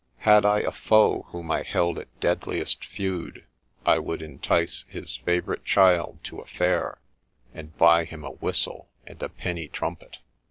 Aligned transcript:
—Had 0.31 0.45
I 0.47 0.61
a 0.61 0.71
foe 0.71 1.27
whom 1.29 1.51
I 1.51 1.61
held 1.61 1.99
at 1.99 2.19
deadliest 2.19 2.83
feud, 2.83 3.45
I 3.85 3.99
would 3.99 4.23
entice 4.23 4.83
his 4.89 5.17
favourite 5.17 5.63
child 5.63 6.23
to 6.23 6.39
a 6.39 6.45
Fair, 6.47 6.97
and 7.53 7.77
buy 7.77 8.05
him 8.05 8.23
a 8.23 8.31
Whistle 8.31 8.89
and 9.05 9.21
a 9.21 9.29
Penny 9.29 9.67
trumpet. 9.67 10.17